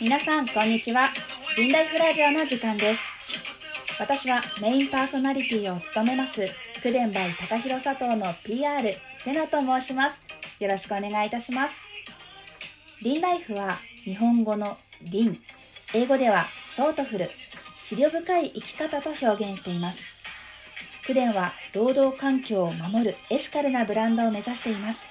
[0.00, 1.08] 皆さんこんにちは。
[1.56, 3.02] リンライフラジオの時間です。
[3.98, 6.46] 私はメインパーソナリティを務めます
[6.80, 10.20] クデン by 高弘佐藤の PR セナと申します。
[10.60, 11.74] よろしくお願いいたします。
[13.02, 15.40] リンライフは日本語の凛。
[15.92, 17.24] 英語では thoughtful。
[17.90, 20.04] 思慮深い生き方と表現しています。
[21.04, 25.04] クデンは労働環境を守るエシカルなブランドを目指しています。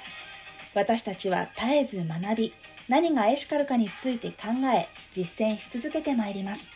[0.74, 2.54] 私たちは絶えず学び
[2.90, 6.70] 何がエシカルかについて考え実践し続けてまいります。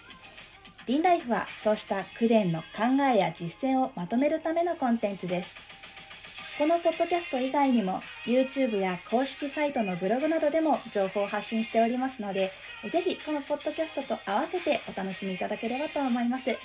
[0.87, 5.55] リンライフはそうした口伝の考えや実践をまとめるためのコンテンツです。
[6.57, 12.51] このポッドキャスト以外にも YouTube や公式サイトのブログなどでも情報を発信しておりますので
[12.91, 16.55] ぜひこのポッドキャストと合わせてお楽しみいただければと思います。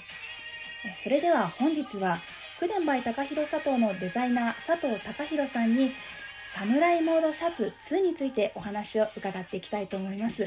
[1.02, 2.18] それでは本日は
[2.58, 5.92] 九伝バイ高弘佐藤のデザイナー佐藤隆弘さんに
[6.56, 10.44] サムライモードシャツ2についてお話を伺っていきたいと思います。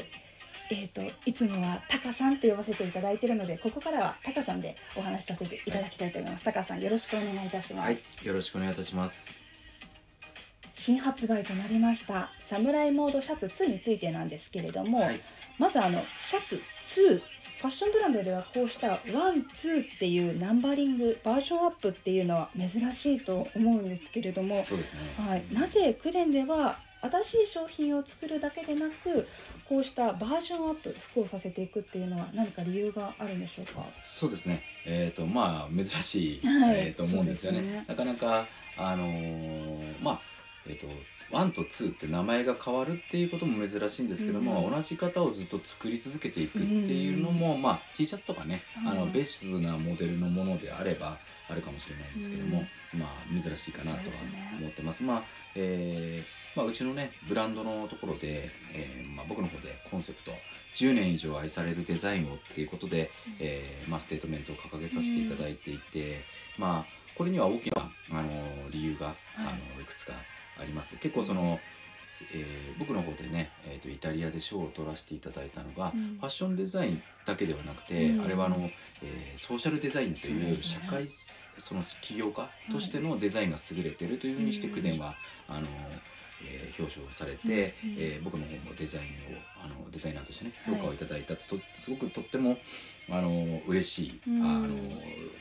[0.72, 6.42] えーと、いつもはタカさんと呼ばせていただいているのでここからはタカさんでお話しさせていただきたいと思います。
[6.42, 7.86] タカさんよろしくお願いいたします。
[7.86, 9.38] はい、よろしくお願いいたします。
[10.74, 15.20] 新発売となりましたサムライモードシャツ2についてなんですけれども、はい、
[15.58, 17.22] まずあのシャツ2
[17.60, 25.00] ファッションブランドではこうした one、two っていうナンバリングバージョンアップっていうのは珍しいと思うんですけれども、そうですね。
[25.18, 29.26] はい、なぜクデンでは新しい商品を作るだけでなく
[29.68, 33.84] こうしたバージョンアップ服をさせていくっていうのは何か理由があるんでしょうか？
[34.02, 34.62] そうですね。
[34.86, 38.46] えっ、ー、とまあ珍しい、はい、えー、と思うんですよね、ね、なかなか
[38.78, 40.20] あのー、まあ
[40.66, 40.86] えっ、ー、と
[41.30, 52.64] 1と2って名前が変わるっていうことも珍しいんですけども、うん、同じ型をずっと作り続けていくっていうのも、うん、まあ、T シャツとかね、うん、あのベースなモデルのものであればあるかもしれないんですけども、
[52.94, 54.02] まあ珍しいかなとは
[54.58, 54.98] 思ってます。
[54.98, 55.22] すね、まあ
[55.56, 60.32] えーまあ、うちのねブランドのところで、えーまあ、僕の方でコンセプト
[60.74, 66.24] 10年以上愛されるデザインをっていうことで、えーまあ、ステートメントを掲げさせていただいていて、
[66.58, 68.28] まあこれには大きなあの
[68.70, 69.42] 理由が、あ
[69.76, 70.96] のいくつかあります。
[70.96, 71.60] 結構その、
[72.34, 78.56] えー、僕の方でね、えーと、イタリアで賞を取らせていただいたのが、うん、ファッションデザインだけではなくて、うん、あれはあの、
[79.02, 81.08] えー、ソーシャルデザインという社会
[81.58, 85.14] そ、ね,、の起業家としてのデザインが優れてるというふうにして九電は
[85.48, 85.66] あの
[86.42, 87.90] えー、表彰されて、うん。
[87.90, 92.56] うん、えー、僕の方もデザインをあのデザイナーとしてね評価をいただいたと、はい、すごくとっても
[93.10, 94.68] あの嬉しい、うん、あの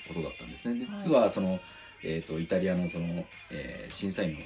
[0.07, 0.85] ことだったんですね。
[0.99, 1.61] 実はその、はい、
[2.03, 4.39] えーと、イタリアのその、えー、審査員の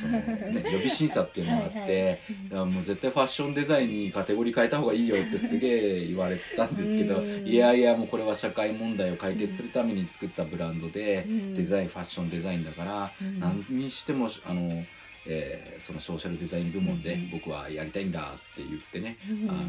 [0.00, 2.20] その、ね、予備審査っていうのがあって
[2.50, 14.84] はい、もう絶対ファッションデザインにカテゴリー変えた方がいいよってすげえ言われたんですけどいやいやもうこれは社会問題を解決するために作ったブランドで、デザインファッションデザインだから、何にしてもあの。
[15.26, 18.22] えー、そのソーシャルデザイン部門で僕はやりたいんだっ
[18.56, 19.16] て言ってね、
[19.48, 19.60] あの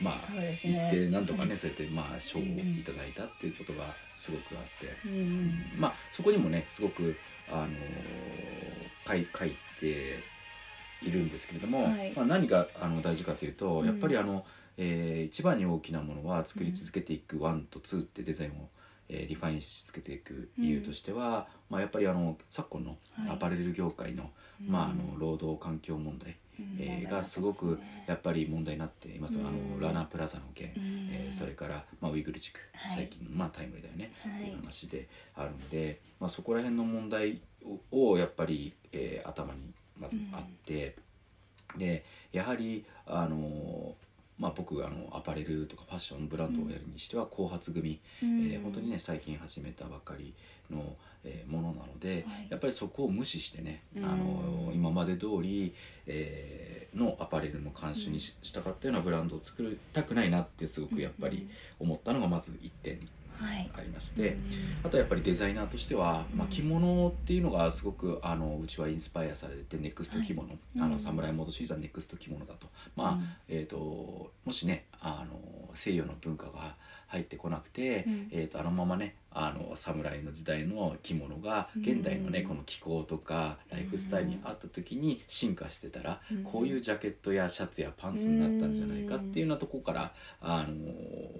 [0.00, 3.84] まあ、ね、行ってなんとかね、そうやってまあ賞をいただいたっていうことが
[4.16, 5.62] すごくあって、うん。
[5.76, 7.16] まあそこにもねすごく
[7.50, 7.68] あの
[9.08, 10.20] 書い書いて
[11.02, 14.44] いるんですけれども、はい、まあ、何があの大事かというと、やっぱりあの、
[14.76, 18.68] えー、一番に大きなものは作り続けていく1と2ってデザインを、
[19.08, 22.98] えー、リファインし続けていく理由としては、うん、まあ、やっぱりあの昨今の
[23.30, 26.36] アパレル業界のはい、まあ、あの労働環境問題、
[26.78, 37.40] えー、がすごくやっぱり問題になっています、うん、あのラナープラザの件、うん、えー、それから、まあ、ウイグル地区、はい、最近まあタイムリーだよね、はい、っていう話であるので、まあ、そこら辺の問題
[37.90, 39.60] をやっぱり、えー、頭に
[39.98, 40.96] まずあって、
[41.74, 43.94] うん、でやはりあの
[44.38, 50.32] まあ、僕あのアパレルとかファッションブランドをやるにしては後発組、うん、えー、本当にね最近始めたばかり
[50.70, 55.74] の、えー、ものなので、はい、やっぱりそこを無視してね、うん、あの今まで通り、
[56.06, 61.48] えー、のアパレルの監修にしたかったようなブランドを作りたくないなってすごくやっぱり
[61.80, 63.00] 思ったのがまず1点
[63.40, 64.36] ありまして、はい、
[64.84, 72.66] あとはやっぱりデザイナーとしては、まあ、着物っていうのがすごくあのうちはインスパイアされて next 着物、はい、あのサムライモードシリーズ next 着物だと。
[72.96, 76.76] まあ、うん、えーと、もしねあの西洋の文化が
[77.08, 90.76] 入ってこなくて、うん、えーと、あのままねあの侍の時代の着物が現代のね、うん、この気候とかライフスタイルにあった時に進化してたら、うん、こういうジャケットやシャツやパンツになったんじゃないかっていうようなとこからあの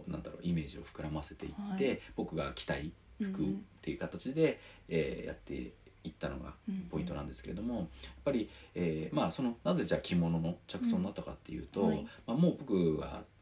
[0.06, 3.46] なんだろうイメージを膨らませていって、はい、僕が着たい服っ
[3.82, 5.72] ていう形で、えー、やって
[6.04, 6.54] いったのが
[6.90, 7.86] ポイントなんですけれども、やっ
[8.24, 13.37] ぱり、えー、まあそのなぜじゃあ着物の着想になったかっていうと、はい、まあ、もう僕は、えー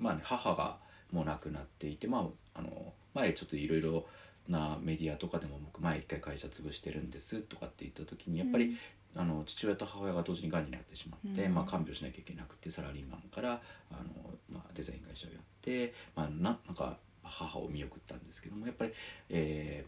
[0.00, 0.78] まあね、母が
[1.12, 4.06] もう亡くなっていて、まあ、あの前ちょっといろいろ
[4.48, 8.76] なメディアとかでも僕前一回会社潰してるんですとかって言った時にやっぱり、
[9.16, 11.54] あの父親と母親が同時にがんになってしまって、うん。
[11.54, 13.60] まあ、看病しなきゃいけなくてサラリーマンから
[13.90, 18.92] あの、まあ、デザイン会社をやって、まあ、ななんか母を見送ったんですけどもやっぱり、
[19.28, 19.84] え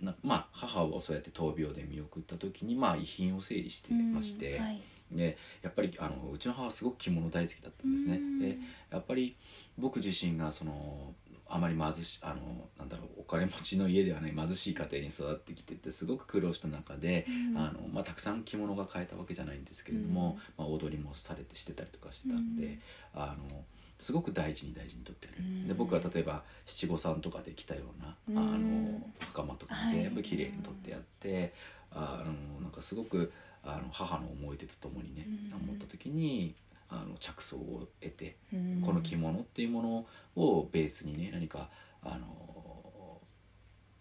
[0.00, 4.64] ーなまあ、母をそうやって闘病で見送った時に、まあ、遺品を整理してまして、うん。
[4.64, 4.80] はい
[5.10, 8.16] でやっぱりあのうちの母はすごく着物大好きだったんですね。
[8.16, 8.38] うん。
[8.38, 8.58] で
[8.90, 9.36] やっぱり
[9.78, 11.14] 僕自身がその
[11.48, 17.58] あまり貧しあのなんだろうお金持ちの家ではない貧しい家庭に育ってきててすごく苦労した中で、うん。
[17.58, 22.80] あのまあ、たくさん着物が買えたわけじゃないんですけれども、まあ、踊りもされてしてたりとかしてたんで、うん。
[23.14, 23.64] あの
[23.98, 25.68] すごく大事に大事にとってる、うん。
[25.68, 28.38] で僕は例えば七五三とかで着たような、うん。
[28.38, 31.54] あの袴とかも全部綺麗に取ってやって、
[31.92, 33.32] あのなんかすごく
[33.66, 35.70] あの母の思い出とともにね、うん。
[35.70, 36.54] 思った時に
[36.88, 38.82] あの着想を得て、うん。
[38.84, 41.68] この着物っていうものをベースにね何か
[42.02, 43.20] あの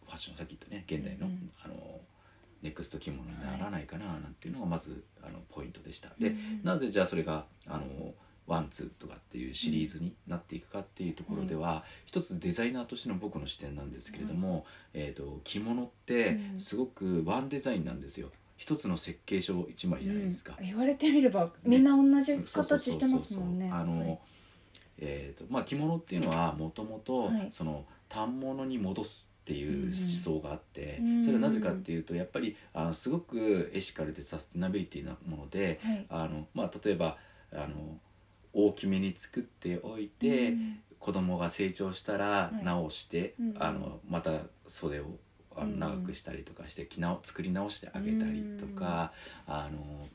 [0.06, 1.52] ファッションさっき言ったね現代の,、うん。
[1.64, 1.76] あの
[2.62, 6.10] ネクスト着物にならないかななんていうのがまずあのポイントでした。
[6.20, 6.62] でうん。
[6.64, 8.14] なぜじゃあそれがあの
[8.48, 16.60] ワンツーとかっていうシリーズになっていくかっていうところでは、一つデザイナーとしての僕の視点なんですけれども、えー、と着物ってうん。
[16.60, 20.56] すごくワンデザインなんですよ一つの設計書一枚じゃないですか。
[20.60, 20.66] うん。
[20.66, 23.70] 言われてみればみんな同じ形してますもんね。
[23.72, 24.20] あの、はい
[24.98, 27.50] えーとまあ、着物っていうのはもともとはい。
[27.52, 31.24] その反物に戻すっていう思想があって、うん。
[31.24, 36.06] それはなぜかっていうとやっぱりあのすごくエシカルでサステナビリティなものではい。
[36.10, 37.18] あの、まあ、例えば
[37.52, 38.00] あの
[38.54, 40.80] 大きめに作っておいて、うん。
[40.98, 42.64] 子供が成長したらはい。
[42.64, 43.54] 直して、うん。
[43.60, 45.20] あのまた袖を
[45.58, 49.12] あのうん長くしたりとかして着直作り直してあげたりとか、
[49.48, 50.08] あの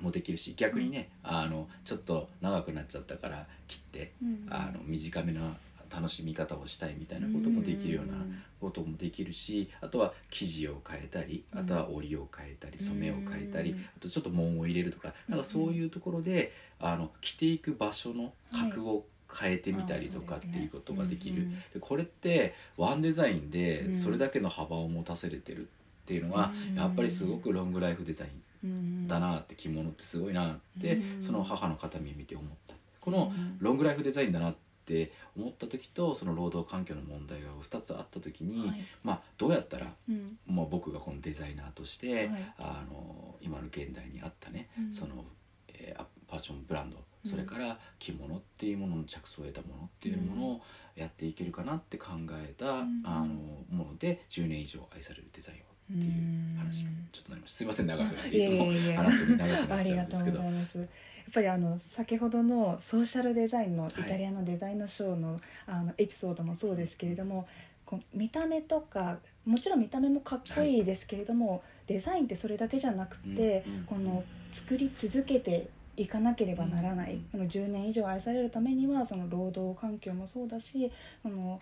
[0.00, 5.56] もできるし逆にね、あのちょっと長くなっちゃったから切って、うんあの短めな
[5.94, 8.14] 楽しみ方をしたいみたいなこともできるような
[8.60, 19.04] こともできるしあとは生地を変えたりあとは織りを変えたり染めを変えたりうんあとちょっと紋を入れるとかなんかそういうところであの着ていく場所の格を
[19.34, 21.48] 変えてみたりとかあっていうことができる。
[21.48, 23.96] ねでこれってワンデザインでうん。
[23.96, 25.66] それだけの幅を持たせれてるっ
[26.06, 26.74] ていうのはうん。
[26.76, 28.30] やっぱりすごくロングライフデザイン
[28.64, 32.74] うんだなって着物ってすごいなってうんその母の形見見て思った。
[33.00, 38.80] このロングライフデザインだなって思った時とその労働環境の問題が2つあった時に、はい。
[39.02, 40.38] まあどうやったら、うん。
[40.46, 42.54] まあ、僕がこのデザイナーとして、はい。
[42.58, 44.94] あの今の現代にあったね、うん。
[44.94, 45.24] その、
[45.68, 50.60] えーアファッションブランドうんそれから着物っていうものの着想を得たものっていうものを
[50.94, 53.02] やっていけるかなって考えた、ん。
[53.04, 53.26] あの
[53.70, 60.38] もので10年以上愛されるデザインをっていう話うんちょっとなりましたすいません長くなっていつも話すのに長くなあっちりがとうごゃうんですけど。
[60.38, 60.78] ざいます。
[60.78, 67.46] やっぱりあの先ほどのソーシャルデザインのイタリアのデザインのショーの,、あのエピソードもそうですけれども
[67.86, 73.84] こう見た目とかもちろん見た目もかっこいいですけれども、デザインってそれだけじゃなくて、うんうん。
[73.84, 77.20] この作り続けていかなければならない、うん。
[77.32, 80.90] この10年以上愛されるためにはその労働環境もそうだし
[81.22, 81.60] その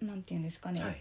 [0.00, 1.00] なんていうんですかね、はい。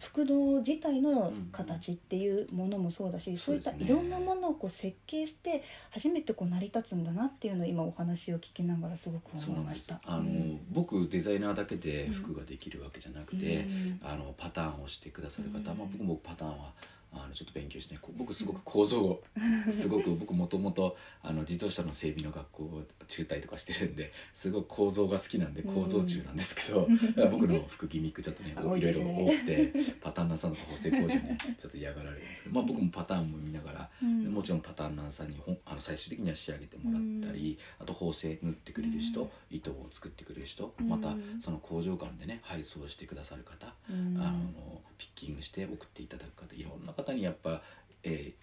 [0.00, 4.00] 服道自体の形っていうものもそうだし、そういったそうですね。
[4.00, 10.00] いろんなものをこう設計して初めてこう成り立つんだなっていうのを今お話を聞きながらすごく思いました。
[10.06, 14.00] あの、僕デザイナーだけで服ができるわけじゃなくて、うん。
[14.02, 15.64] あのパターンをしてくださる方、うん。
[15.78, 16.72] まあ、僕もパターンは
[17.12, 19.22] あのちょっと勉強して、ね、こ僕すごく構造を
[19.70, 31.10] すごく僕もともとあの自動車の整備の学校を中退とかしてるんですごい構造が好きなんで構造中なんですけど、だから僕の服ギミックちょっとね多いいろいろ多くてパターンナーさんとか補正工場に
[31.56, 34.24] ちょっと嫌がられるんですけど、まあ、僕もパターンも見ながらうん。
[34.32, 39.28] もちろんパターンナーさんにほんあの最終的には仕上げてもらったり、あと縫製縫ってくれる人、うん。
[39.50, 40.88] 糸を作ってくれる人、うん。
[40.88, 44.16] またその工場間でね配送してくださる方、うん。
[44.20, 47.62] あのピッキングして送っていただく方いろんな方にやっぱ、
[48.02, 48.40] えー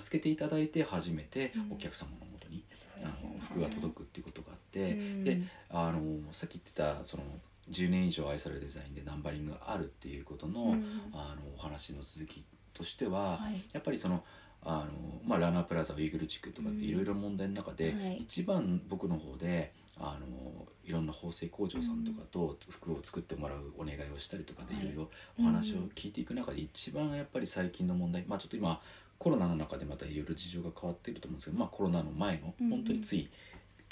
[0.00, 1.72] 助けていただいて初めてうん。
[1.74, 3.36] お客様のもとに、そうあですよね。
[3.36, 5.24] の服が届くっていうことがあって、うん。
[5.24, 5.40] で
[5.70, 6.00] あの
[6.32, 7.22] さっき言ってたその
[7.70, 10.84] 10年以上愛されるデザインでナンバリングがあるっていうことの,、うん。
[11.12, 13.62] あのお話の続きとしては、はい。
[13.72, 14.24] やっぱりその
[14.62, 18.16] あの、まあ、ラナープラザウイグル地区とかっていろいろ問題の中で、はい。
[18.18, 24.84] 一番僕の方であのいろんな縫製工場さんとかと服を作ってもらうお願いをしたりとかではい。
[24.84, 25.10] いろいろ
[25.40, 28.80] お話を聞いていく中で一番やっぱり最近の問題まあちょっと今
[29.18, 33.28] コロナの中でまたいろいろ事情が変わっていると思うんですけど、まあ、コロナの前のうん本当につい、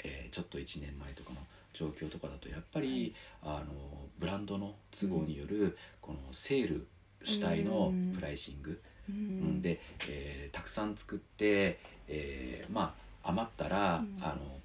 [0.03, 1.37] えーちょっと1年前とかの
[1.73, 3.73] 状況とかだとやっぱり、あの
[4.19, 6.87] ブランドの都合によるこのセール
[7.23, 9.17] 主体のプライシング、ううん。
[9.57, 14.23] ん、で、えーたくさん作って、えーまあ余ったら、うん。
[14.23, 14.59] あの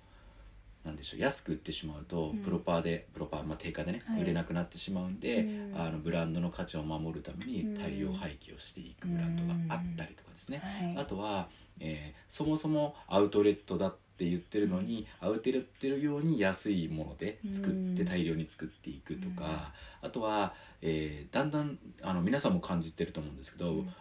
[0.85, 2.39] なんでしょう安く売ってしまうと、うん。
[2.39, 4.23] プロパーでプロパー、まあ、定価でね、はい。
[4.23, 5.81] 売れなくなってしまうんで、うん。
[5.81, 7.75] あのブランドの価値を守るためにうん。
[7.79, 11.03] 大量廃棄をしていくブランドがあったりとかですね、はい。
[11.03, 11.49] あとは、
[11.81, 23.93] えーそもそもアウトレットだって言ってるのに、アウトレットように安いもので作ってうん大量に作っていくとか、あとは、えーだんだんあの皆さんも感じてると思うんですけど、うん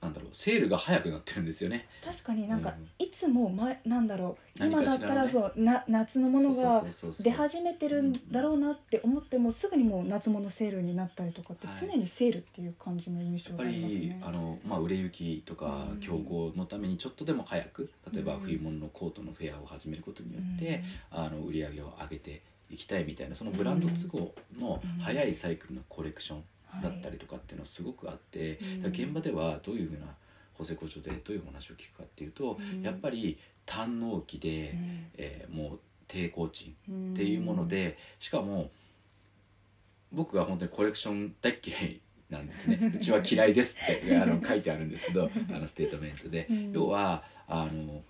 [0.00, 1.86] なんだろうセールが早くなってるんですよね。
[2.02, 2.88] 確かになんかうん。
[2.98, 4.98] いつも前なんだろう何かしらのね。
[4.98, 7.24] 今だったらそうな夏のものがそうそうそうそう。
[7.24, 11.76] 出始めてるんだろうなって思ってもすぐにもう夏物セールになったりとかってはい。
[11.78, 14.20] 常にセールっていう感じの印象やっぱがありますりね。
[14.24, 26.44] あの、まあ、売れ行きとかうん競合のためにちょっとでも早く例えばうん冬物のコートのフェアを始めることによって、あの売り上げを上げていきたいみたいなそのブランド都合の早いサイクルのコレクションうん
[26.82, 28.82] だったりとかっていうのはすごくあって、うん。
[28.82, 30.06] だから現場ではどういうふうな
[30.54, 32.82] 補正工場でどういうお話を聞くかっていうと、うん。
[32.82, 35.06] やっぱり単納期で、うん。
[35.16, 38.72] えーもう低工賃うんっていうものでしかも
[40.12, 42.78] 僕が本当にコレクション大っ嫌いなんですね。
[42.94, 46.72] うちは嫌いですってあの書いてあるんですけど あのステートメントで、うん。
[46.72, 48.02] 要はあの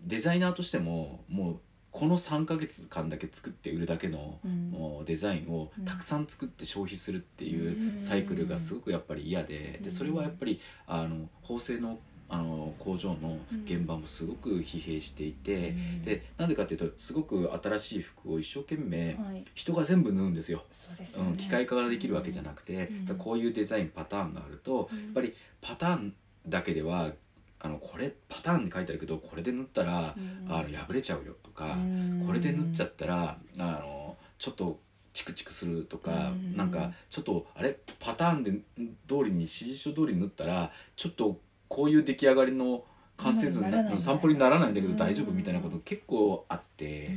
[0.00, 5.04] デザイナーとしてももうこの3ヶ月間だけ作って売るだけの、うん。
[5.04, 11.98] デザインをたくさん作って消費するっていうサイクルがすごくやっぱり嫌ででそれはやっぱりあの縫製の
[12.30, 16.02] あの工場の現場もすごく疲弊していて、うん。
[16.02, 19.44] でなんでかっていうとすごく新しい服を一生懸命はい。
[19.54, 24.98] 人が全部縫うんですよ、そうん、機械化ができるわけじゃなくて、こういうデザインパターンがあると、うん。
[24.98, 26.14] やっぱりパターン
[26.46, 27.12] だけでは
[27.60, 30.52] あのこれパターンに書いてあるけどこれで縫ったら、うん。
[30.52, 32.24] あの破れちゃうよとか、うん。
[32.26, 34.80] これで縫っちゃったらあのちょっと
[35.12, 36.56] チクチクするとか、うん。
[36.56, 37.76] なんかちょっとあれ？
[37.98, 42.84] パターンで通りに指示書通りに縫ったらちょっとこういう出来上がりの
[43.18, 47.10] 完成図にならないみたいなサンプルにならないんだけど大丈夫うんみたいなこと結構あって、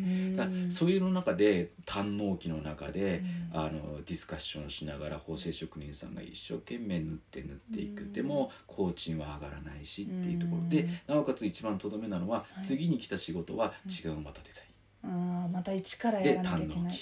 [0.70, 3.60] そういうの中で単納期の中で、うん。
[3.60, 8.14] あのディスカッションしながら縫製職人さんが一生懸命縫って縫っていく、うん。
[8.14, 11.16] でも工賃は上がらないしっていうところで、うん。
[11.16, 12.66] なおかつ一番とどめなのは、はい。
[12.66, 14.72] 次に来た仕事は違うまたデザイン。
[15.04, 16.94] あーまた一からやらなきゃいけない。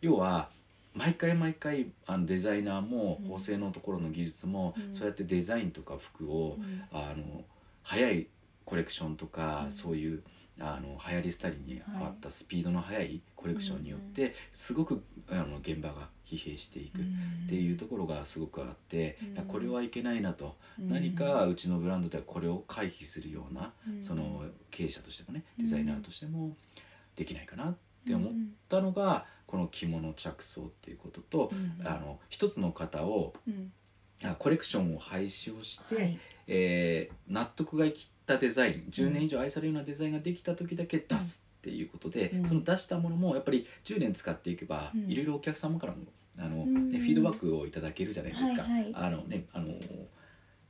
[0.00, 0.48] 要は
[0.94, 3.28] 毎回毎回あのデザイナーもうん。
[3.28, 4.94] 縫製のところの技術も、うん。
[4.94, 6.82] そうやってデザインとか服を、うん。
[6.92, 7.44] あの
[7.84, 8.28] 早い
[8.64, 9.72] コレクションとか、うん。
[9.72, 10.24] そういう
[10.60, 19.44] あの流行り廃りに変わったスピードの速いコレクションによって、すごくあの現場が疲弊していくっていうところがすごくあって、うん。
[19.46, 20.88] これはいけないなと、うん。
[20.88, 24.02] 何かうちのブランドではこれを回避するような、うん。
[24.02, 26.56] その経営者としてもねデザイナーとしても
[27.16, 27.76] できないかなっ
[28.06, 28.32] て思っ
[28.68, 31.86] たのが、この着物着想っていうことと、うん。
[31.86, 33.34] あの一つの型を
[34.38, 36.18] コレクションを廃止をして、はい。
[36.46, 42.46] えー納得がいきったデザイン10年以上愛されるようなデザインができた時だけ出すっていうことで、うん。
[42.46, 45.10] その出したものもやっぱり10年使っていけば、うん。
[45.10, 46.00] いろいろお客様からも
[46.38, 46.90] あの、うん。
[46.90, 48.62] ね、フィードバックをいただけるじゃないですか。
[48.62, 48.92] はいはい。
[48.94, 49.68] あのねあの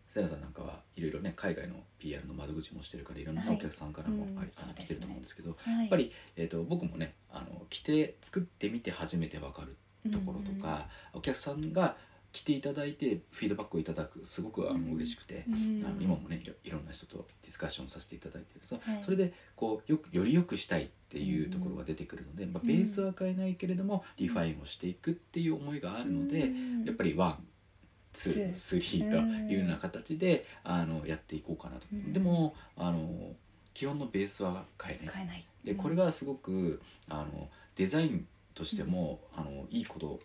[0.09, 3.25] セナさんなんかはいろいろね海外の PR の窓口もしてるからい。
[3.25, 4.39] ろんなはいお客さんからも、うん。
[4.39, 4.75] あそうですね。
[4.79, 9.77] 来てると思うんですけど、ややっぱり、えー、と僕もねあの着て作ってみて初めて分かる
[10.13, 11.97] ところとか、お客さんが
[12.35, 14.95] 来ていただいてフィードバックをいただくすごくあの、うん。
[14.95, 15.85] 嬉しくて、うん。
[15.87, 18.67] あの今もねいろんな人とディスカッションさせていただいてる。
[18.67, 19.05] そ,、はい。
[19.05, 26.51] それでこうよくより良くしたいっていうところが出てくるので、まあ、ベースは変えないけれども、リファインをしていくっていう思いがあるので、
[26.85, 27.47] やっぱり one
[28.13, 32.13] two three というような形であのやっていこうかなと、うん。
[32.13, 33.33] でもあの
[33.75, 35.15] 基本のベースは変えない。
[35.15, 35.47] 変えない。
[35.63, 40.21] でこれがすごくあのデザインとしても、あのいいこと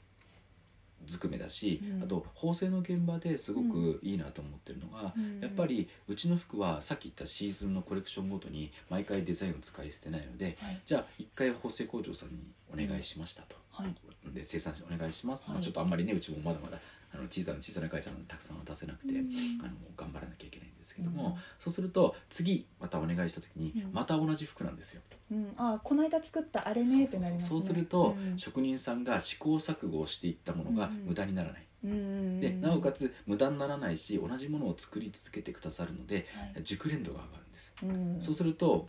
[1.09, 2.03] ずくめだし、うん。
[2.03, 5.39] あと縫製の現場ですごくいいなと思ってるのが、うん。
[5.41, 10.81] やっぱりうちの服はさっき言ったシーズンのコレクションごとに毎回デザインを使い捨てないのではい。
[10.85, 13.55] じゃあ一回縫製工場さんにお願いしましたと。
[13.71, 13.95] はい。
[14.33, 15.53] で生産者お願いします、はい。
[15.53, 16.77] まあ、ちょっとあんまりねうちもまだまだ
[17.13, 19.29] あの小さな小さな会社なのでたくさんは出せなくて、うん。
[19.61, 21.33] あの頑張らなきゃいけないんですけども、うん。
[21.59, 23.93] そうすると次またお願いした時にうん。
[23.93, 25.01] また同じ服なんですよ。
[25.31, 25.53] うん。
[25.57, 27.49] あこの間作ったあれねってなりますね。
[27.49, 28.37] そうすると、うん。
[28.37, 32.39] 職人さんが試行錯誤をしていったものがうん無駄にならない、うん。
[32.39, 36.63] でなおかつ無駄にならないし同じものを作り続けてくださるのではい。
[36.63, 38.21] 熟練度が上がるんです、うん。
[38.21, 38.87] そうすると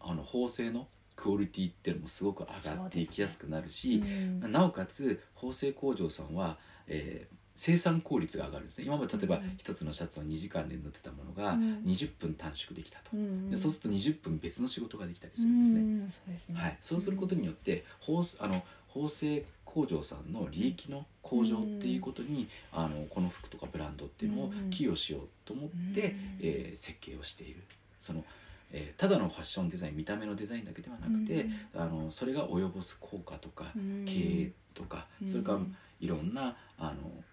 [0.00, 4.02] あの縫製のクオリティっていうのもすごく上がっていきやすくなるし、
[4.42, 4.52] うん。
[4.52, 8.84] なおかつ縫製工場さんは、えー生産効率が上がるんですね。
[8.84, 9.54] 今まで例えばうん。
[9.56, 11.82] 一つのシャツを2時間で縫ってたものがうん。
[11.86, 16.60] 20分短縮できたと、うんでそうすると20分別の仕事ができたりするんですね、うんそうですね。
[16.60, 26.18] はい、そうすることによって縫あの縫製工場さんの利益の向上っていうことに、あのこの服とかブランドっていうのをうん寄与しようと思って、うん。
[26.40, 27.62] えー設計をしている。
[27.98, 28.24] その
[28.72, 33.66] えーただのファッションデザイン見た目のデザインだけではなくて、あのそれが及ぼす効果とか、
[34.06, 35.58] 経営とか、それから
[36.00, 36.56] いろんな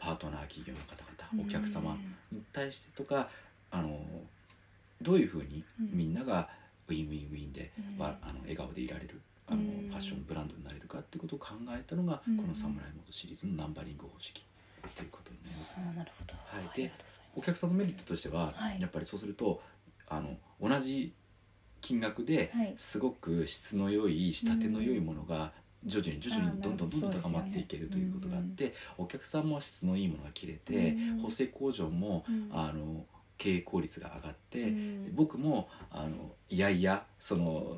[0.04, 1.98] パートナー企業の方々お客様
[2.32, 3.30] に対してとか
[3.72, 4.00] あの
[5.02, 6.50] どういうふうにみんなが
[6.90, 9.90] win-win-win で、わあの笑顔でいられるあの、うん。
[9.90, 12.38] ファッションブランドになれるかっていうことを考えたのが、うん。
[12.38, 14.44] この「サムライモード」シリーズのナンバリング方式
[14.96, 15.74] ということになります。
[15.78, 16.34] あーなるほど。
[16.34, 16.44] はい。
[16.52, 17.22] ありがとうございます。
[17.36, 18.82] お客さんのメリットとしては、はい。
[18.82, 19.62] やっぱりそうすると
[20.08, 21.14] あの同じ
[21.82, 22.74] 金額ではい。
[22.78, 25.54] すごく質の良い仕立ての良いものが
[25.86, 32.50] 徐々に徐々にどんどんどんどん高まっていけるということがあってお客さんも質のいいものが着れてうん縫製工場もうん。
[32.52, 33.06] あの
[33.38, 35.16] 経営効率が上がってうん。
[35.16, 37.78] 僕もあのいやいやその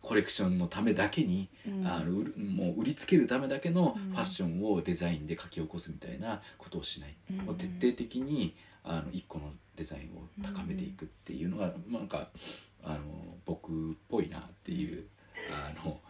[0.00, 1.86] コレクションのためだけにうん。
[1.86, 4.12] あのもう売りつけるためだけのうん。
[4.12, 7.36] ファッションをデザインで書き起こすみたいなことをしない、うん。
[7.38, 12.30] もう徹底的にあの一個のデザインを高めていくっていうのが、なんか
[12.82, 12.98] あの
[13.44, 15.04] 僕っぽいなっていう
[15.52, 16.00] あの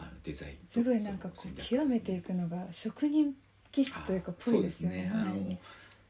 [0.00, 3.34] あのデザインとすごいなんかこう極めていくのが職人
[3.72, 5.10] 気質というかぽいですよね。
[5.10, 5.12] すね。
[5.14, 5.34] あの、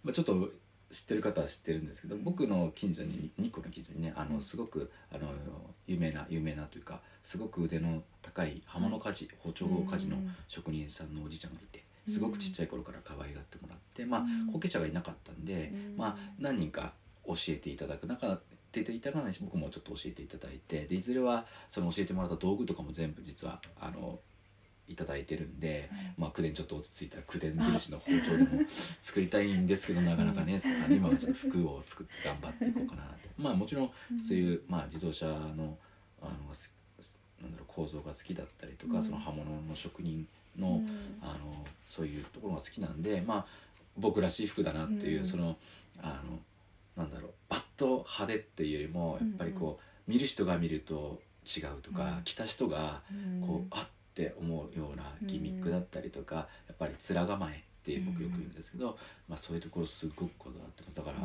[0.05, 0.51] まあ、ちょっと
[0.91, 5.29] 知ってる方は知ってるんですけど僕の近所に2個の近所にねあのすごくあの
[5.87, 14.47] 有名な有名なというかすごく腕の高い刃物鍛冶、包丁鍛冶の職人さんのおじちゃんがいてすごくちっちゃい頃から可愛がってもらって、まあうん。
[14.53, 15.97] 後継者がいなかったんで、うん。
[15.97, 16.93] まあ何人か
[17.27, 18.07] 教えていただく。
[18.07, 24.19] 中出ていただかないし僕もちょっと教えていただいてでいずれはその教えてもらった道具とかも全部実はあの
[24.91, 26.15] いただいてるんで、はい。
[26.19, 28.65] まあ口伝ちょっと落ち着いたら口伝印の包丁でも
[29.01, 30.61] 作りたいんですけどなかなかね、
[30.91, 33.29] 今はちょっと服を作って頑張っていこうかなって。
[33.39, 35.79] まあもちろんそういう、まあ、自動車の
[36.21, 36.75] あのす
[37.41, 39.03] なんだろう構造が好きだったりとか、うん。
[39.03, 40.27] その刃物の職人
[40.59, 41.19] の,、うん。
[41.23, 43.47] あのそういうところが好きなんでまあ
[43.97, 45.27] 僕らしい服だなっていう、うん。
[45.27, 45.57] その
[45.99, 46.41] あの
[46.97, 52.23] なんだろうバッと派手っていうよりもやっぱりこう、見る人が見ると違うとか、うん。
[52.25, 53.41] 着た人がうん。
[53.47, 56.35] こう、あって思うようなギミックだったりとか、
[56.69, 60.97] やっぱり面構えって僕よく言うんですけど、まあ、そういうところすごくこだわってます。
[60.97, 61.23] だから、うん。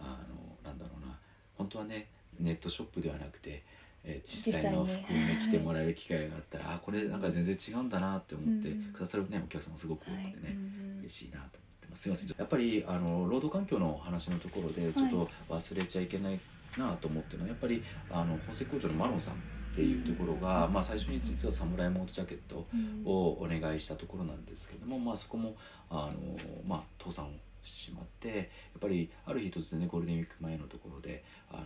[0.00, 1.16] あのなんだろうな。
[1.56, 3.62] 本当はねネットショップではなくて、
[4.02, 8.92] えー実際の服に着てもらえる機会があったら、あこれなんか全然違うんだなって思ってうん。
[8.92, 10.56] くださるねお客様すごく多くてね、
[11.00, 11.58] 嬉しいなと
[11.94, 12.28] すすいません。
[12.36, 16.40] やっぱりあの労働環境の話のところでちょっと忘れちゃいけない
[16.78, 19.36] なと思ってるのはやっぱりあの宝石工場のマロンさんっ
[19.76, 23.02] ていうところが、まあ、最初に実はサムライモードジャケットうん。
[23.04, 25.56] をお願いしたところなんですけども、まあ、そこも
[25.90, 27.28] あの、まあ、倒産を
[27.62, 28.46] してしまってやっ
[28.80, 31.62] ぱりある日突然ねゴールデンウィーク前のところであの、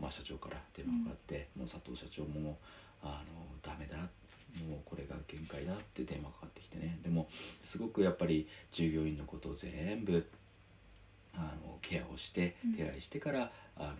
[0.00, 2.58] まあ、社長から電話がかかって、もう佐藤社長も
[3.02, 4.08] あのダメだ
[4.68, 6.98] もうこれが限界だって電話かかってきてね。
[7.02, 7.28] でも
[7.62, 10.26] すごくやっぱり従業員のことを全部
[11.34, 12.74] あのケアをしてうん。
[12.74, 13.94] 手配してから、あの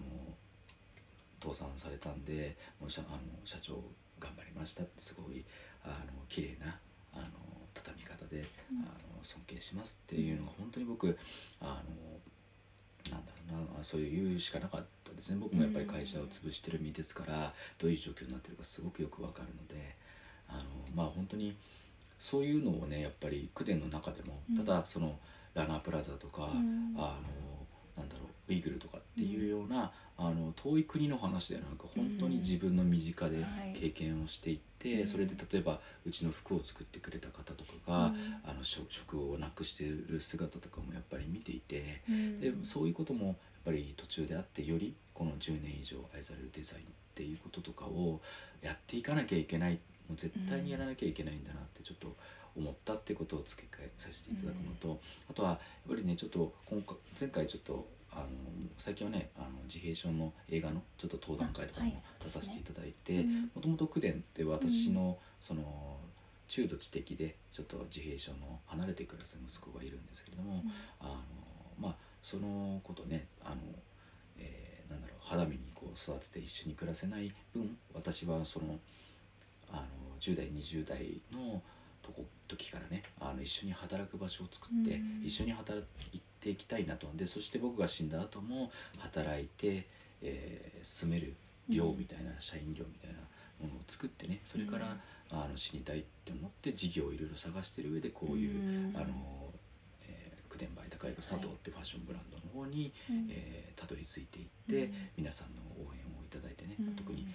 [1.43, 3.83] 倒産されたんでもう社あの社長
[4.19, 5.45] 頑張りましたってすごい
[5.85, 5.95] あの
[6.29, 6.79] 綺麗な
[7.15, 7.25] あの
[7.73, 8.79] 畳み方で、うん。
[8.81, 11.19] あの尊敬しますっていうのが本当に僕
[11.61, 15.37] あのなんだろうなそういう言うしかなかったですね。
[15.39, 19.97] 僕もやっぱり会社を潰してる身ですからどういう状況になってるかすごくよくわかるので
[20.51, 20.63] あの
[20.95, 21.57] まあ本当に
[22.19, 24.57] そういうのをねやっぱり口伝の中でもうん。
[24.57, 25.19] ただその
[25.55, 26.95] ラナープラザとか、うん。
[26.97, 27.41] あの
[27.97, 33.43] なんだろうウイグルとかっていうような、あの遠い国の話ではなく本当に自分の身近では
[33.75, 33.79] い。
[33.79, 35.09] 経験をしていって、うん。
[35.09, 38.15] それで例えばうちの服を作ってくれた方とかが、うん。
[38.45, 42.41] あの職職をなくしている姿とかもやっぱり見ていて、うん。
[42.41, 48.21] でそういうこともやっぱり途中であってよりこの10年以上愛されるデザインっていうこととかを
[48.63, 49.79] やっていかなきゃいけない
[50.11, 52.17] もう絶対にやらなきゃいけないんだなってちょっと
[52.57, 58.27] 思ったってことを付け替えさせていただくのと、あとはやっぱりねちょっと今回前回ちょっとあの
[58.77, 63.51] 最近はねあの自閉症の映画のちょっと登壇会とかも出させていただいてうん。
[63.55, 65.97] もともと口伝って私のその
[66.49, 70.65] 中度知的でちょっと自閉症の離れて暮らす息子がいるんですけれども、
[70.99, 71.15] あの
[71.79, 73.57] まあそのことねあの、
[74.39, 78.81] えーなんだろう肌身にこう育てて一緒に暮らせない分私はその
[79.73, 79.83] あの
[80.21, 81.63] 10代20代の
[82.03, 85.23] とこ時からねあの一緒に働く場所を作って、うん。
[85.25, 87.09] 一緒に働いていきたいなと。
[87.15, 89.87] でそして僕が死んだ後も働いて、
[90.23, 91.35] えー住める
[91.69, 93.19] 寮みたいな、社員寮みたいな
[93.61, 94.97] ものを作ってねそれから、
[95.31, 98.97] あの死にたいって思って事業をいろいろ探してる上でこういう、うん。
[98.97, 99.53] あの、
[100.09, 103.29] えー、九伝梅高弘佐藤ってファッションブランドの方に、うん。
[103.31, 104.95] えーたどり着いていって、うん。
[105.17, 106.97] 皆さんの応援をいただいてね、うん。
[106.97, 107.27] 特に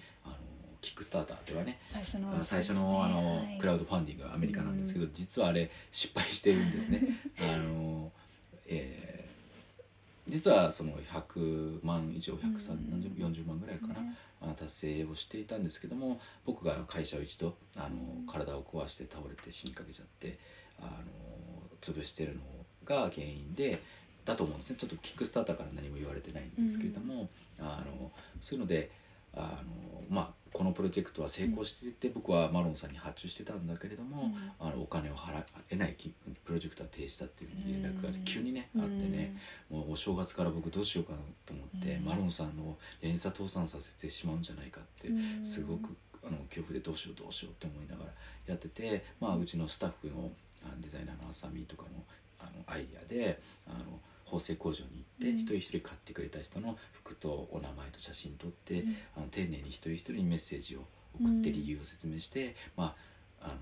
[0.80, 7.00] キックスターターではね最初のあ最初のあの、はいクラウドファンディングがアメリカなんですけど、実はあれ失敗してるんですね。
[7.40, 8.12] あの
[8.66, 9.16] えー
[10.28, 13.94] 実実はその100万以上130、40万ぐらいかな、
[14.42, 20.38] あ達成をしていたんですけども僕が会社を一度あの体を壊して倒れて死にかけちゃって
[20.80, 20.90] あの
[21.80, 22.40] 潰してるの
[22.84, 23.80] が原因で
[24.24, 24.76] だと思うんですね。
[24.76, 27.28] ちょっとキックスターターから何も言われてないんですけれども、
[27.60, 28.10] あの
[28.40, 28.90] そういうので
[29.36, 35.94] あのまあこのプロジェクトは成功していて、僕はマロンさんに発注してたんだけれども、あのお金を払えない
[36.44, 39.36] プロジェクトは停止したっていう連絡が急にね、あってね
[39.68, 45.10] もうお正月から僕どうしようかなと思って、マロンさんの連鎖倒産させてしまうんじゃないかって
[45.44, 45.94] すごく
[46.26, 48.10] あの恐怖でどうしようどうしようって思いながら
[48.46, 50.30] やってて、まあ、うちのスタッフの
[50.80, 51.88] デザイナーのあさみとかの
[52.38, 58.84] あのアイデアであの縫製工場に行って、一人一人買ってくれた人の服とお名前と写真撮って、
[59.16, 60.80] あの丁寧に一人一人にメッセージを
[61.20, 62.94] 送って理由を説明して、ま
[63.40, 63.54] ああの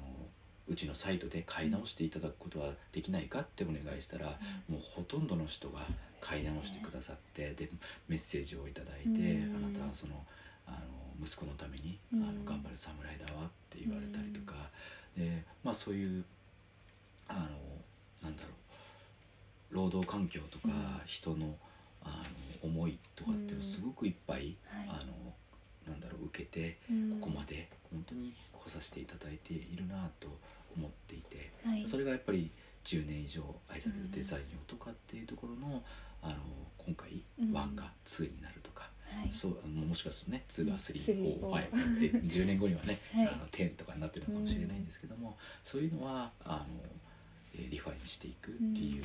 [0.66, 5.80] うちのサイトで買い直していただくことはできないかってお願いしたら、もうほとんどの人が
[6.22, 7.68] 買い直してくださってで
[8.08, 10.14] メッセージを頂いて、あなたはその
[10.66, 10.78] あの
[11.22, 14.54] 息子のために、あの頑張る侍だわって言われたりとか、
[15.16, 16.24] でまあそういう
[17.28, 17.40] あの
[18.22, 18.63] なんだろう
[19.74, 20.68] 労働環境とか
[21.04, 21.56] 人の
[22.02, 22.22] あ
[22.62, 24.56] の思いとかっていうのをすごくいっぱい、
[24.88, 25.34] あの
[25.90, 26.78] なんだろう受けて、
[27.20, 30.28] ここまで本当に来させていただいているなと
[30.76, 31.50] 思っていて、
[31.86, 32.50] それがやっぱり
[32.84, 35.82] 10年以上愛されるデザインをとかっていうところの
[36.22, 36.36] あの
[36.78, 38.84] 今回1が2になるとか。
[39.04, 46.66] はい、そうもしかするとね2が3、4、5 10 年後にはね、はい、あの10とかになってるのかもしれないんですけども、そういうのはあの
[47.70, 49.04] リファインしていく理由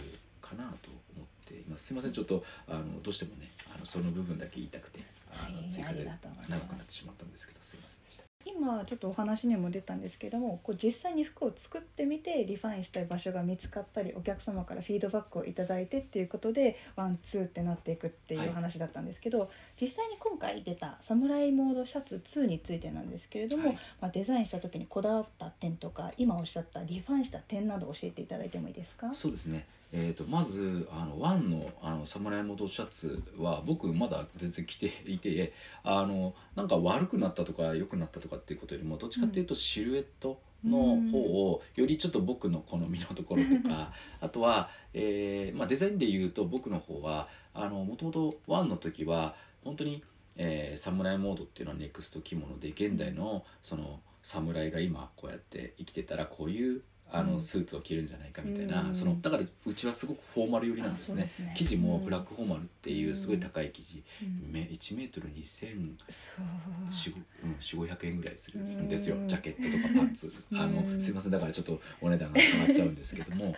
[0.49, 1.85] かなと思っています。
[1.85, 4.99] すいませんちょっとあのどうしてもねあのその部分だけ言いたくて
[5.31, 8.23] あの追加で長くなってしまったんですけどすいませんでした。
[8.45, 29.13] 今ちょっとお話にも出たんですけどもこう実際に服を作ってみてリファインしたい場所が見つかったりお客様からフィードバックを頂いてっていうことで one two ってなっていくっていう話だったんですけど、はい、実際に今回出たサムライモードシャツ2についてなんですけれども、はい、まあ、デザインした時にこだわった点とか今おっしゃったリファインした点など教えていただいてもいいですか？
[29.13, 50.03] そうですねえーと、まずあのワンのあのサムライモードシャツは僕まだ全然着ていてあのなんか悪くなったとか良くなったとかっていうことよりもどっちかっていうとシルエットの方をよりちょっと僕の好みのところとか あとは、えーまあ、デザインでいうと僕の方はもともとワンの時は本当に、
[50.35, 70.31] えー、サムライモードっていうのはネクスト着物で現代のその侍が今こうやって生きてたらこういうあのスーツを着るんじゃないかみたいな、うん、そのだからうちはすごくフォーマル寄りなんですね、ね、生地もブラックフォーマルっていうすごい高い生地、うん、1メートル2400500円ぐらいするんですよ、ジャケットとかパンツ。
[70.53, 71.31] あのすいません。
[71.31, 73.55] だからちょっとお値段が変わっちゃうんですけども、はい、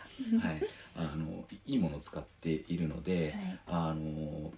[0.96, 4.54] あのいいものを使っているので、はい、あの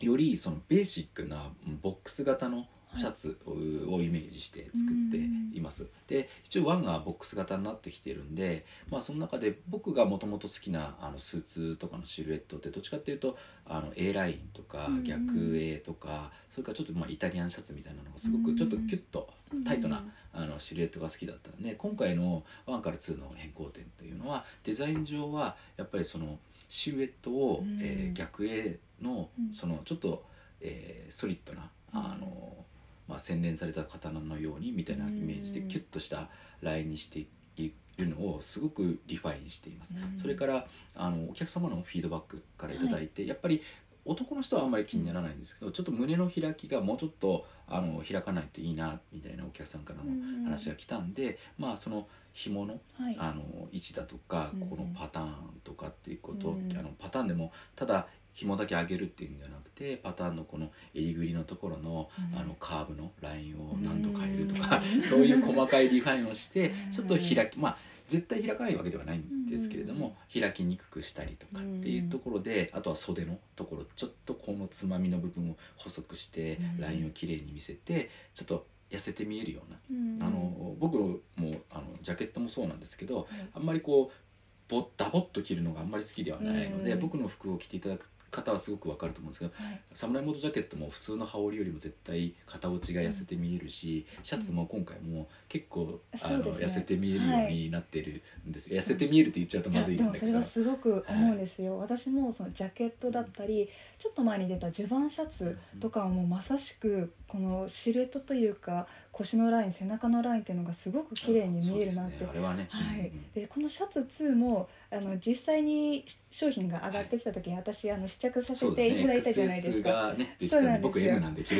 [0.00, 1.52] よりそのベーシックな
[1.82, 5.86] ボックス型のシャツをイメージして作っています。
[6.06, 19.28] で一応ワンがボックス型になってきてるんで、まあ、その中で僕がもともと好きなあのスーツとかのシルエットってどっちかっていうとあの A ラインとか逆 A とかそれからちょっとまあイタリアンシャツみたいなのがすごくちょっとキュッと
[19.64, 30.24] タイトなあのシルエットが好きだったんで今回の1から2の変更点というのはデザイン上はやっぱりそのシルエットを、えー、逆 A のそのちょっと、
[30.60, 32.64] えー、ソリッドなあの
[33.08, 36.28] まあ、洗練された刀のようにみたいなイメージでキュッとした
[36.60, 39.94] ラインにしているのをすごくリファインしています。
[40.20, 43.62] それからあのお客様のフィードバックから頂いて、はい、やっぱり
[44.04, 81.22] 男の人はあんまり気にならないんですけどちょっと胸の開きがもうちょっとあの開かないといいなみたいなお客さんからの話が来たんで、まあその紐のはい、あの位置だとか、このパターンとかっていうこと、あのパターンでもただ紐だけ上げるっていうんじゃなくてパターンのこの襟ぐりのところの,、あのカーブのラインを何度変えるとか、 そういう細かいリファインをしてちょっと開きまあ絶対開かないわけではないんですけれども、開きにくくしたりとかっていうところで、あとは袖のところちょっとこのつまみの部分を細くしてラインをきれいに見せてちょっと痩せて見えるような、あの僕も
[81.70, 84.32] あのジャケットもそうなんですけど、あんまりこう
[84.68, 98.68] ぼダボっと着るのがあんまり好きではないので、僕の服を着ていただく方はすごくわかると思うんですけど、はい、サムライモードジャケットも普通の羽織よりも絶対肩落ちが痩せて見えるし、うん、シャツも今回も結構、あの、ね、痩せて見えるようになってるんです。
[98.68, 103.68] よ、はい、痩せて見えるって言っちゃうとまずいんだけど、それはすごく思うんですよ、はい、私もそのジャケットだったり
[103.98, 113.10] ちょっと前に出たジュバンシャツとかはもうまさしくこのシルエットというか腰のライン背中のラインっていうのがすごく綺麗に見えるなって、ね、あれはね、はい。
[113.34, 119.88] でこのシャツ2もあの実際に商品が上がってきた時に私あの試着させていただいたじゃないですか。
[119.88, 121.54] そうだねそうなんです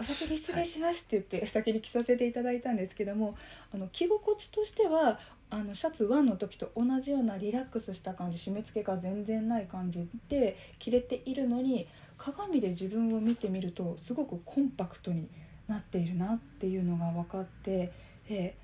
[0.00, 3.36] お先に失礼しますって言って先に着させていただいたんですけども
[3.74, 5.18] あの着心地としては
[5.50, 15.28] あのシャツ1の時と同じようなリラックスした感じ締め付けが全然ない感じで着れているのに鏡で自分を見てみるとすごくコンパクトに
[15.68, 17.92] なっているなっていうのが分かって
[18.28, 18.56] で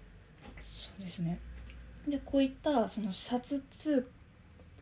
[0.61, 1.39] そうですね。
[2.09, 4.05] でこういったそのシャツ2っ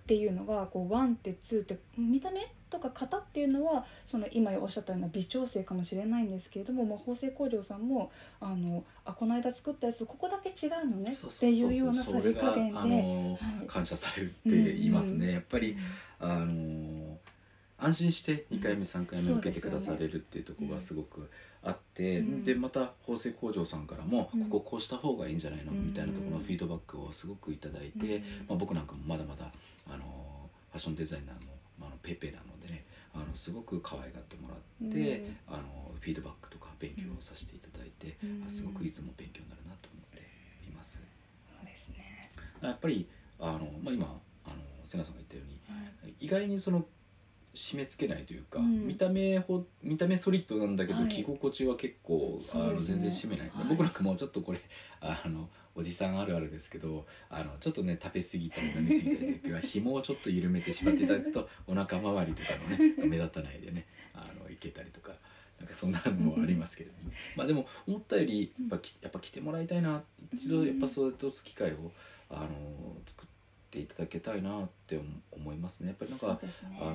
[0.07, 12.73] ていうのがこう1って2って見た目とか型っていうのはその今おっしゃったような微調整かもしれないんですけれども、まあ、縫製工場さんもあのあこの間作ったやつここだけ違うのねっていうようなさじ加減で。
[12.73, 13.67] それがあのはい。
[13.67, 15.77] 感謝されるって言いますね、うんやっぱり
[16.19, 17.19] あの
[17.81, 21.29] 安心して2回目3回目受けてくだされるっていうところがすごく
[21.63, 22.45] あって、うん。
[22.45, 24.45] でまた縫製工場さんからも、うん。
[24.45, 28.23] こここうした方がいいんじゃないの、うんみたいなところのフィードバックをすごくいただいて、うん。
[28.49, 29.51] まあ、僕なんかもまだまだ
[29.89, 31.41] あのファッションデザイナーの,、
[31.79, 35.37] まあ、あのペペなのでねあのすごく可愛がってもらって、うん。
[35.49, 35.63] あの
[36.01, 38.17] フィードバックとか勉強をさせていただいて、
[38.49, 40.25] すごくいつも勉強になるなと思って
[40.67, 40.95] います。
[40.95, 42.31] そうですね、
[42.63, 43.07] やっぱり
[43.39, 44.07] あの、まあ、今
[44.47, 46.15] あの瀬名さんが言ったようにはい。
[46.21, 46.87] 意外にその
[47.55, 48.87] 締め付けないというか、うん。
[48.87, 51.09] 見た目ほ見た目ソリッドなんだけど、はい。
[51.09, 53.67] 着心地は結構、あの全然締めない、はい。
[53.69, 54.61] 僕なんかもうちょっとこれ
[55.01, 65.13] あのおじさんあるあるですけどあのちょっとね食べ過ぎたり飲み過ぎたり時は 紐をちょっと緩めてしまっていただくとお腹周りとかのね 目立たないでねあのいけたりとか。
[65.59, 70.03] なんかそんなのもありますけれども、まあでも思ったよりやっぱきやっぱ来てもらいたいな。
[70.33, 71.93] 一度やっぱそうやって機会を
[72.31, 73.27] あの作っ
[73.71, 75.89] ていただけたいなって思思いますね。
[75.89, 76.39] やっぱりなんかね。
[76.81, 76.95] あの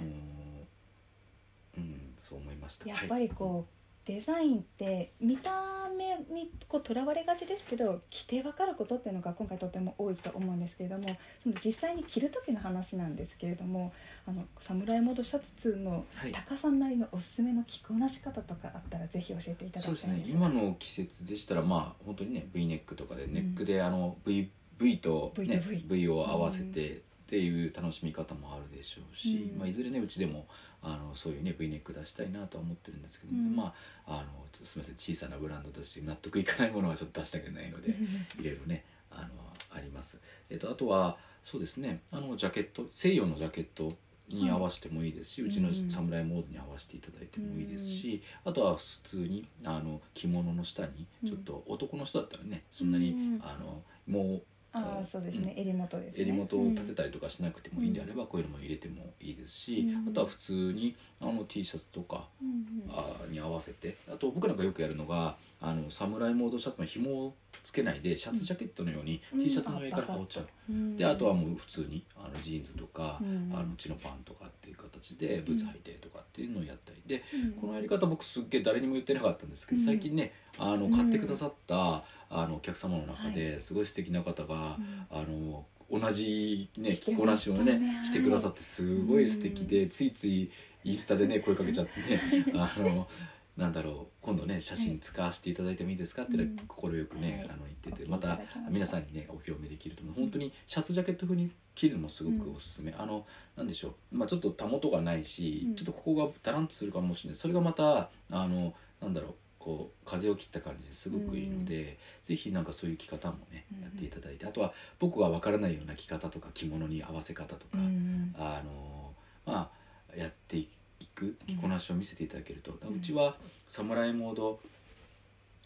[1.78, 2.88] うんそう思いました。
[2.88, 11.08] やっぱりこう、デザインって見た目にこうとらわれがちですけど着て分かることっていうのが今回とても多いと思うんですけれども
[11.42, 13.92] その実際に着る時の話なんですけれども
[14.28, 16.32] あのサムライモードシャツ2のはい。
[16.32, 20.36] 高さんなりのおすすめの着こなし方とかあったらぜひ教えていただそうですきたいんですね。
[20.36, 29.60] 今の季節でしたらまあ本当にね V ネックとかでネックであの V, v と、V とね V v を合わせてっていう楽しみ方もあるでしょうし、うん。
[29.60, 30.46] まあ、いずれねうちでも
[30.82, 33.56] あのそういうね V ネック出したいなとは思ってるんですけど、ねうん。
[33.56, 33.74] ま
[34.08, 34.24] ああの
[34.64, 37.96] すみません小さなブランドとして納得いかないものはちょっと出したくないので。
[38.40, 39.30] いろいろねあの
[39.72, 40.20] あります。
[40.50, 43.96] えっとあとはそうですねあのジャケット西洋のジャケット
[44.30, 53.40] に合わせてもいいですし、うちのうんサムライモードに合わせていただいてもいいですし、あとは普通にあの着物の下にちょっと男の人だったらねそんなに、うん。
[53.44, 54.44] あのもう
[54.76, 56.24] ああそうですね、襟元ですね。
[56.24, 60.10] 襟元を立てたりとかしなくてもいいんであれば、こういうのも入れてもいいですし、うん。
[60.10, 62.66] あとは普通にあの T シャツとかうんうん。
[62.90, 67.36] あに合わせてあと僕なんかよくやるのがあのサムライモードシャツの紐を
[67.66, 69.44] つけないでシャツジャケットのようにうん。
[69.44, 70.96] T シャツの上から羽織っちゃう、うん。
[70.96, 73.52] であとはもう普通にあのジーンズとか、うん。
[73.52, 77.02] あのチノパンとかっていう形でブーツ履いてとかっていうのをやったり。
[77.08, 77.52] で、うん。
[77.54, 79.86] このやり方僕すっげえ誰にも言ってなかったんですけど、うん。
[79.86, 85.08] 最近ねあの買ってくださった、あのお客様の中はですごい素敵な方が、うん。
[85.10, 90.52] あの同じね着こなしをねしてくださってすごい素敵で、ついつい
[90.84, 92.20] インスタでね声かけちゃってね
[92.54, 93.08] あの
[93.58, 97.56] なんだろう今度ね写真使わせていただいてもいいですかってうん快くね、はい。
[97.56, 98.40] あの言ってておまた
[98.70, 100.16] 皆さんにねお披露目できると思う。
[100.16, 105.76] 本当にシャツジャケット風に着るのもすごくおすすめ、あのなんでしょう、まあ、ちょっとたもとがないし、うん。
[105.76, 119.14] ちょっとここがダランとするかもしれないそれがまたあのなんだろうこう風を切った感じですごくいいので、ぜひなんかそういう着方もねうんやっていただいて、あとは僕がわからないような着方とか着物に合わせ方とか、うんあの
[119.46, 119.72] ま
[120.14, 120.70] あやっていく
[121.16, 123.36] 着こなしを見せていただけると、ううんちは
[123.68, 124.60] サムライモード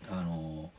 [0.09, 0.71] あの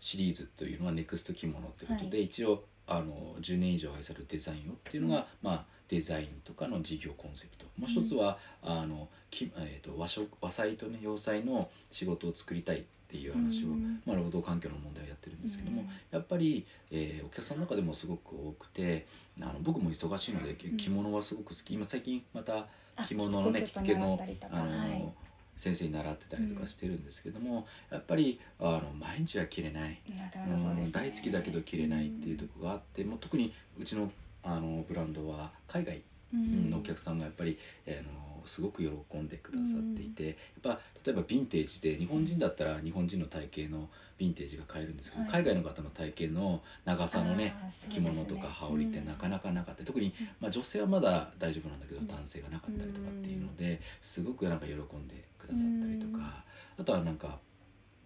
[0.00, 7.66] シリーズというのはネクスト着物ってことで、一応あの10年以上愛されるデザインをっていうのが、まあデザインとかの事業コンセプト。
[7.78, 14.02] もう一つは、あのき、えー、と和食和裁とね洋裁の仕事を作りたいっていう話を、うん。
[14.04, 15.88] まあ、労働環境の問題をやってるんですけども、うん。
[16.10, 19.06] やっぱり、えーお客さんの中でもすごく多くて
[19.40, 20.76] あの僕も忙しいのでん。
[20.76, 21.74] 着物はすごく好き。
[21.74, 22.66] 今最近またあ
[23.06, 24.18] 着物のね着付けの
[24.50, 25.12] あの、はい。
[25.56, 30.32] 先生に習ってたりとかしてるんですけども、やっぱりあの毎日は着れない、ね。
[30.48, 34.10] うん大好きだけど着れないっていうところがあって、もう特にうちの
[34.42, 36.02] あのブランドは海外
[36.32, 36.70] うん。
[36.70, 45.30] のお客さんがやっぱり、えー、のすごく喜んでくださっていて、やっぱ例えばヴィンテージで日本人だったら日本人の体型のヴィンテージが買えるんですけど、はい。
[45.30, 52.06] 海外の方の体型の長さのねあーそうです着ね物とか羽織ってなかなかなかった、特に、まあ、女性はまだ大丈夫なんだけど、うん。
[52.06, 56.44] 男性がなかったりとかっていうのですごくなんか喜んでくださったりとか、
[56.78, 57.38] あとはなんか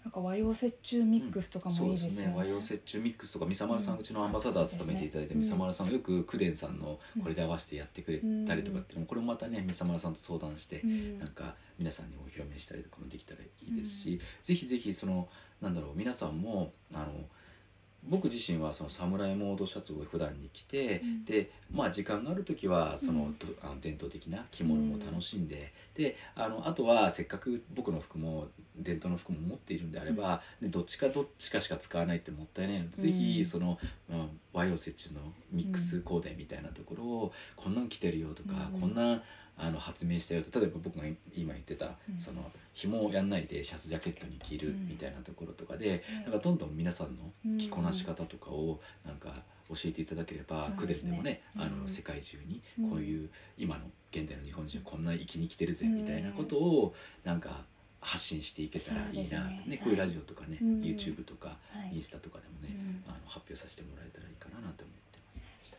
[0.08, 2.34] なんか和洋折衷ミックスとかもいいですよね,、そうですね。
[2.34, 5.40] 和洋折衷ミックスとか三沢丸さん、ううんちのアンバサダー務めていただいてうん。
[5.42, 11.18] 三沢丸さんがよく九伝さんのこれで合わせてやってくれたりとかっていうのもこれもまたね三沢丸さんと相談してうん。
[11.18, 15.28] なんか皆さんにお披露目したりとかもできたらいいですし、ぜひぜひその
[15.60, 17.26] なんだろう皆さんもあの
[18.04, 21.24] 僕自身はそのサムライモードシャツを普段に着て、うん。
[21.24, 23.34] でまあ時間がある時はその、うん。
[23.34, 33.14] とあの伝統的な着物も楽しんで、であのあとはせっかく僕の服も伝統の服も持っているんであれば、でどっちかどっちかしか使わないってもったいないので、ぜうん。
[33.14, 38.80] ひその、まあ、和洋折衷のミックスコーデみたいなところを、こんなん着てるよとか、うん。
[38.80, 39.22] こんな
[39.58, 42.18] あの発明したよと例えば僕が今言ってた、うん。
[42.18, 51.82] その紐をやんないでシャツジャケットに着るみたいなところとかで、なんかどんどん皆さんの着こなし方とかをなんか教えていただければ、クデンでもね、あうん。
[51.82, 52.90] の世界中にうん。
[52.90, 56.94] こういう今の現代の日本人はこんな生きに来てるぜみたいなことを
[57.24, 57.64] なんか
[58.00, 59.64] 発信していけたらいいなね。
[59.66, 60.80] ねこういうラジオとかね、うん。
[60.82, 61.96] YouTube とか、はい。
[61.96, 63.12] インスタとかでもね、うん。
[63.12, 65.07] あの発表させてもらえたらいいかななんて思って。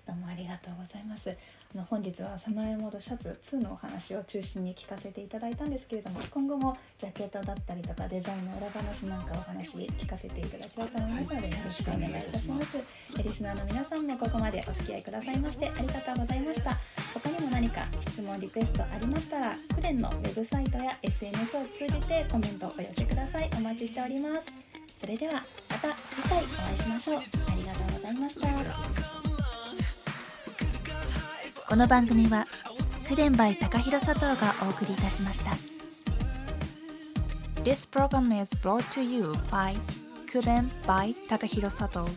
[0.05, 1.29] どうもありがとうございます。
[1.29, 12.77] あの本日はサムライモードシャツ2のお話を中心に聞かせていただいたんですけれども、今後もジャケットだったりとかデザインの裏話なんかお話聞かせていただきたいと思いますので、よろしくお願いいたします。
[13.19, 16.77] えリスナーの皆さんもここまでお付き合いくださいましてありがとうございました。
[17.13, 23.49] 他にも何か質問リクエストありましたら、クレンのウェブサイトや SNS を通じてコメントをお寄せください。
[23.57, 24.47] お待ちしております。
[24.99, 25.35] それでは
[25.69, 27.17] また次回お会いしましょう。
[27.17, 27.21] あ
[27.55, 29.28] りがとうございました。
[31.69, 32.47] この番組は
[33.07, 35.51] クデンバイ高弘佐藤がお送りいたしました。
[37.61, 39.77] This program is brought to you by
[40.31, 42.11] クデン by 高弘佐藤